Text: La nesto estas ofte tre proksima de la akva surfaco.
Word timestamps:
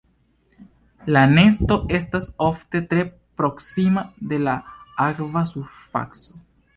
La 1.15 1.21
nesto 1.33 1.75
estas 1.97 2.25
ofte 2.45 2.81
tre 2.93 3.03
proksima 3.41 4.05
de 4.33 4.39
la 4.47 4.57
akva 5.09 5.45
surfaco. 5.51 6.41